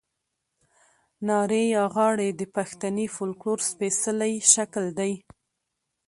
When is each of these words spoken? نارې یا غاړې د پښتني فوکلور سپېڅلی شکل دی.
نارې 1.27 1.63
یا 1.75 1.83
غاړې 1.93 2.29
د 2.39 2.41
پښتني 2.55 3.05
فوکلور 3.15 3.59
سپېڅلی 3.69 4.33
شکل 4.53 4.85
دی. 4.99 5.13